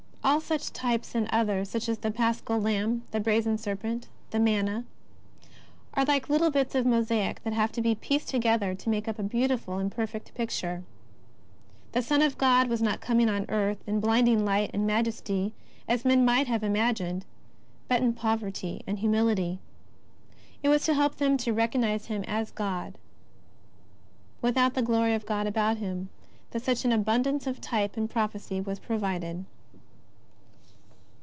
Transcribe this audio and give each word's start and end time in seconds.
All 0.23 0.39
such 0.39 0.71
types, 0.71 1.15
and 1.15 1.27
others, 1.31 1.69
such 1.71 1.89
as 1.89 1.97
the 1.97 2.11
Paschal 2.11 2.59
Lamb, 2.59 3.01
the 3.09 3.19
Brazen 3.19 3.57
Serpent, 3.57 4.07
the 4.29 4.39
Manna, 4.39 4.85
are 5.95 6.05
like 6.05 6.29
little 6.29 6.51
bits 6.51 6.75
of 6.75 6.85
mosaic 6.85 7.41
that 7.43 7.53
have 7.53 7.71
to 7.71 7.81
be 7.81 7.95
pieced 7.95 8.29
together 8.29 8.75
to 8.75 8.89
make 8.89 9.07
up 9.07 9.17
a 9.17 9.23
beautiful 9.23 9.79
and 9.79 9.91
perfect 9.91 10.35
picture. 10.35 10.83
The 11.93 12.03
Son 12.03 12.21
of 12.21 12.37
God 12.37 12.67
was 12.69 12.83
not 12.83 13.01
coming 13.01 13.29
on 13.29 13.47
earth 13.49 13.79
in 13.87 13.99
blinding 13.99 14.45
light 14.45 14.69
and 14.75 14.85
majesty, 14.85 15.53
as 15.87 16.05
men 16.05 16.23
might 16.23 16.45
have 16.45 16.63
im 16.63 16.75
agined, 16.75 17.23
but 17.87 18.03
in 18.03 18.13
poverty, 18.13 18.83
and 18.85 18.99
humility. 18.99 19.57
It 20.61 20.69
was 20.69 20.85
to 20.85 20.93
help 20.93 21.15
them 21.15 21.35
to 21.37 21.51
recognize 21.51 22.05
Him 22.05 22.23
as 22.27 22.51
God 22.51 22.99
without 24.39 24.75
the 24.75 24.83
glory 24.83 25.15
of 25.15 25.25
God 25.25 25.47
about 25.47 25.77
Ilim 25.77 26.09
that 26.51 26.61
such 26.61 26.85
an 26.85 26.91
abundance 26.91 27.47
of 27.47 27.59
type 27.59 27.97
and 27.97 28.07
prophecy 28.07 28.61
was 28.61 28.77
provided. 28.77 29.45